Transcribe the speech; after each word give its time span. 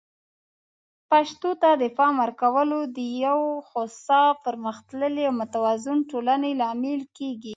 پښتو 1.09 1.49
ته 1.61 1.69
د 1.81 1.83
پام 1.97 2.13
ورکول 2.23 2.69
د 2.95 2.97
یو 3.25 3.39
هوسا، 3.69 4.23
پرمختللي 4.43 5.23
او 5.29 5.33
متوازن 5.41 5.97
ټولنې 6.11 6.51
لامل 6.61 7.01
کیږي. 7.17 7.49